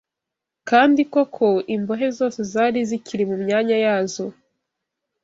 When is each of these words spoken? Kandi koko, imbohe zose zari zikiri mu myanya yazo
Kandi 0.69 1.01
koko, 1.13 1.47
imbohe 1.75 2.07
zose 2.17 2.39
zari 2.51 2.79
zikiri 2.89 3.23
mu 3.31 3.35
myanya 3.43 3.75
yazo 3.85 4.25